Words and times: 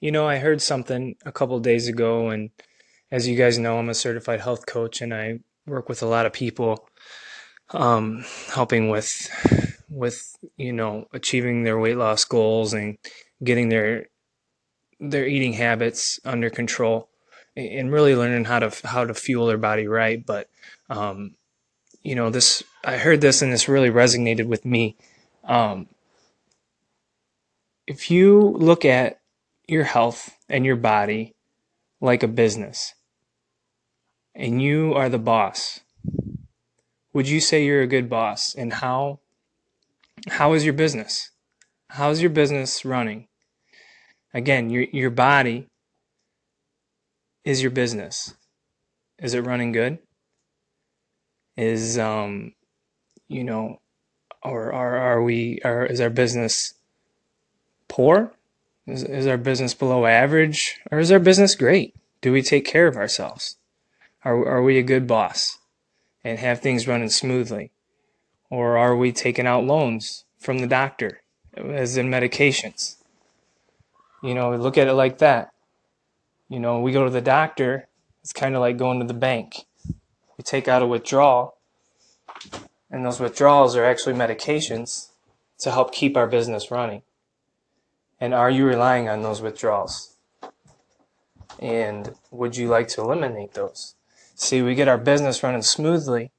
You 0.00 0.12
know, 0.12 0.28
I 0.28 0.38
heard 0.38 0.62
something 0.62 1.16
a 1.24 1.32
couple 1.32 1.58
days 1.58 1.88
ago, 1.88 2.28
and 2.28 2.50
as 3.10 3.26
you 3.26 3.36
guys 3.36 3.58
know, 3.58 3.78
I'm 3.78 3.88
a 3.88 3.94
certified 3.94 4.40
health 4.40 4.66
coach 4.66 5.00
and 5.00 5.12
I 5.12 5.40
work 5.66 5.88
with 5.88 6.02
a 6.02 6.06
lot 6.06 6.26
of 6.26 6.32
people, 6.32 6.88
um, 7.70 8.24
helping 8.52 8.90
with 8.90 9.28
with 9.90 10.36
you 10.56 10.72
know 10.72 11.06
achieving 11.12 11.64
their 11.64 11.78
weight 11.78 11.96
loss 11.96 12.24
goals 12.24 12.72
and 12.72 12.98
getting 13.42 13.70
their 13.70 14.06
their 15.00 15.26
eating 15.26 15.54
habits 15.54 16.20
under 16.24 16.50
control 16.50 17.08
and 17.56 17.92
really 17.92 18.14
learning 18.14 18.44
how 18.44 18.60
to 18.60 18.86
how 18.86 19.04
to 19.04 19.14
fuel 19.14 19.46
their 19.46 19.58
body 19.58 19.88
right. 19.88 20.24
But 20.24 20.48
um, 20.90 21.34
you 22.02 22.14
know, 22.14 22.30
this 22.30 22.62
I 22.84 22.98
heard 22.98 23.20
this 23.20 23.42
and 23.42 23.52
this 23.52 23.68
really 23.68 23.90
resonated 23.90 24.46
with 24.46 24.64
me. 24.64 24.96
Um, 25.44 25.88
if 27.86 28.10
you 28.10 28.54
look 28.58 28.84
at 28.84 29.17
your 29.68 29.84
health 29.84 30.34
and 30.48 30.64
your 30.64 30.76
body 30.76 31.34
like 32.00 32.22
a 32.22 32.28
business, 32.28 32.94
and 34.34 34.62
you 34.62 34.94
are 34.94 35.08
the 35.08 35.18
boss, 35.18 35.80
would 37.12 37.28
you 37.28 37.40
say 37.40 37.64
you're 37.64 37.82
a 37.82 37.86
good 37.86 38.08
boss? 38.08 38.54
And 38.54 38.72
how 38.72 39.20
how 40.28 40.52
is 40.54 40.64
your 40.64 40.74
business? 40.74 41.30
How's 41.90 42.20
your 42.20 42.30
business 42.30 42.84
running? 42.84 43.28
Again, 44.34 44.70
your 44.70 44.84
your 44.92 45.10
body 45.10 45.66
is 47.44 47.62
your 47.62 47.70
business. 47.70 48.34
Is 49.18 49.34
it 49.34 49.46
running 49.46 49.72
good? 49.72 49.98
Is 51.56 51.98
um 51.98 52.52
you 53.28 53.44
know 53.44 53.80
or 54.42 54.72
are 54.72 54.96
are 54.96 55.22
we 55.22 55.60
are 55.64 55.84
is 55.86 56.00
our 56.00 56.10
business 56.10 56.74
poor? 57.88 58.32
Is, 58.88 59.04
is 59.04 59.26
our 59.26 59.36
business 59.36 59.74
below 59.74 60.06
average 60.06 60.80
or 60.90 60.98
is 60.98 61.12
our 61.12 61.18
business 61.18 61.54
great? 61.54 61.94
Do 62.22 62.32
we 62.32 62.40
take 62.40 62.64
care 62.64 62.86
of 62.86 62.96
ourselves? 62.96 63.56
Are, 64.24 64.46
are 64.46 64.62
we 64.62 64.78
a 64.78 64.82
good 64.82 65.06
boss 65.06 65.58
and 66.24 66.38
have 66.38 66.60
things 66.60 66.88
running 66.88 67.10
smoothly? 67.10 67.70
Or 68.48 68.78
are 68.78 68.96
we 68.96 69.12
taking 69.12 69.46
out 69.46 69.64
loans 69.64 70.24
from 70.38 70.60
the 70.60 70.66
doctor, 70.66 71.20
as 71.54 71.98
in 71.98 72.08
medications? 72.08 72.96
You 74.22 74.32
know, 74.32 74.56
look 74.56 74.78
at 74.78 74.88
it 74.88 74.94
like 74.94 75.18
that. 75.18 75.52
You 76.48 76.58
know, 76.58 76.80
we 76.80 76.92
go 76.92 77.04
to 77.04 77.10
the 77.10 77.20
doctor, 77.20 77.88
it's 78.22 78.32
kind 78.32 78.54
of 78.54 78.62
like 78.62 78.78
going 78.78 79.00
to 79.00 79.06
the 79.06 79.12
bank. 79.12 79.66
We 80.38 80.44
take 80.44 80.66
out 80.66 80.82
a 80.82 80.86
withdrawal, 80.86 81.58
and 82.90 83.04
those 83.04 83.20
withdrawals 83.20 83.76
are 83.76 83.84
actually 83.84 84.14
medications 84.14 85.10
to 85.58 85.70
help 85.70 85.92
keep 85.92 86.16
our 86.16 86.26
business 86.26 86.70
running. 86.70 87.02
And 88.20 88.34
are 88.34 88.50
you 88.50 88.66
relying 88.66 89.08
on 89.08 89.22
those 89.22 89.40
withdrawals? 89.40 90.16
And 91.60 92.14
would 92.30 92.56
you 92.56 92.68
like 92.68 92.88
to 92.88 93.00
eliminate 93.00 93.54
those? 93.54 93.94
See, 94.34 94.62
we 94.62 94.74
get 94.74 94.88
our 94.88 94.98
business 94.98 95.42
running 95.42 95.62
smoothly 95.62 96.30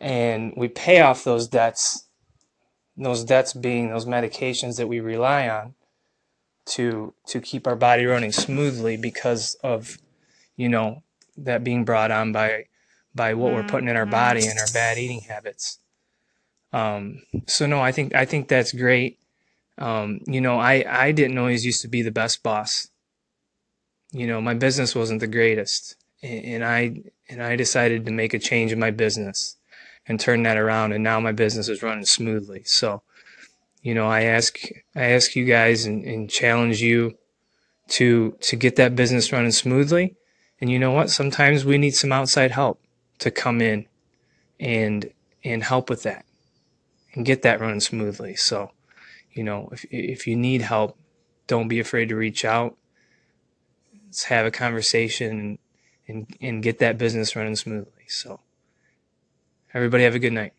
and 0.00 0.52
we 0.56 0.68
pay 0.68 1.00
off 1.00 1.24
those 1.24 1.48
debts, 1.48 2.06
those 2.96 3.24
debts 3.24 3.52
being 3.52 3.88
those 3.88 4.04
medications 4.04 4.76
that 4.76 4.88
we 4.88 5.00
rely 5.00 5.48
on 5.48 5.74
to 6.64 7.14
to 7.26 7.40
keep 7.40 7.66
our 7.66 7.76
body 7.76 8.04
running 8.04 8.32
smoothly 8.32 8.96
because 8.96 9.56
of 9.64 9.98
you 10.56 10.68
know 10.68 11.02
that 11.36 11.64
being 11.64 11.84
brought 11.84 12.10
on 12.10 12.32
by 12.32 12.66
by 13.14 13.34
what 13.34 13.52
we're 13.52 13.62
putting 13.64 13.88
in 13.88 13.96
our 13.96 14.06
body 14.06 14.46
and 14.46 14.58
our 14.58 14.66
bad 14.72 14.98
eating 14.98 15.20
habits. 15.20 15.78
Um, 16.72 17.22
so 17.46 17.66
no, 17.66 17.80
I 17.80 17.92
think 17.92 18.14
I 18.14 18.24
think 18.24 18.48
that's 18.48 18.72
great. 18.72 19.18
Um, 19.78 20.20
you 20.26 20.40
know, 20.40 20.58
I, 20.58 20.84
I 20.88 21.12
didn't 21.12 21.38
always 21.38 21.64
used 21.64 21.82
to 21.82 21.88
be 21.88 22.02
the 22.02 22.10
best 22.10 22.42
boss. 22.42 22.88
You 24.12 24.26
know, 24.26 24.40
my 24.40 24.54
business 24.54 24.94
wasn't 24.94 25.20
the 25.20 25.26
greatest. 25.26 25.96
And 26.22 26.64
I 26.64 27.02
and 27.28 27.42
I 27.42 27.56
decided 27.56 28.04
to 28.06 28.12
make 28.12 28.32
a 28.32 28.38
change 28.38 28.70
in 28.70 28.78
my 28.78 28.90
business 28.92 29.56
and 30.06 30.20
turn 30.20 30.42
that 30.44 30.56
around 30.56 30.92
and 30.92 31.02
now 31.02 31.18
my 31.20 31.32
business 31.32 31.68
is 31.68 31.82
running 31.82 32.04
smoothly. 32.04 32.62
So, 32.64 33.02
you 33.82 33.94
know, 33.94 34.06
I 34.06 34.22
ask 34.22 34.58
I 34.94 35.06
ask 35.06 35.34
you 35.34 35.44
guys 35.44 35.84
and, 35.84 36.04
and 36.04 36.30
challenge 36.30 36.80
you 36.80 37.18
to 37.88 38.36
to 38.40 38.56
get 38.56 38.76
that 38.76 38.94
business 38.94 39.32
running 39.32 39.50
smoothly. 39.50 40.14
And 40.60 40.70
you 40.70 40.78
know 40.78 40.92
what? 40.92 41.10
Sometimes 41.10 41.64
we 41.64 41.76
need 41.76 41.96
some 41.96 42.12
outside 42.12 42.52
help 42.52 42.80
to 43.18 43.30
come 43.30 43.60
in 43.60 43.86
and 44.60 45.10
and 45.42 45.64
help 45.64 45.90
with 45.90 46.04
that 46.04 46.24
and 47.14 47.26
get 47.26 47.42
that 47.42 47.60
running 47.60 47.80
smoothly. 47.80 48.36
So 48.36 48.70
you 49.32 49.44
know, 49.44 49.68
if 49.72 49.84
if 49.90 50.26
you 50.26 50.36
need 50.36 50.62
help, 50.62 50.98
don't 51.46 51.68
be 51.68 51.80
afraid 51.80 52.08
to 52.08 52.16
reach 52.16 52.44
out. 52.44 52.76
Let's 54.06 54.24
have 54.24 54.46
a 54.46 54.50
conversation 54.50 55.38
and 55.40 55.58
and, 56.08 56.36
and 56.40 56.62
get 56.62 56.78
that 56.78 56.98
business 56.98 57.34
running 57.36 57.56
smoothly. 57.56 58.04
So 58.08 58.40
everybody 59.72 60.04
have 60.04 60.14
a 60.14 60.18
good 60.18 60.32
night. 60.32 60.52